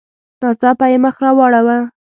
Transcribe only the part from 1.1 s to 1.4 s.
را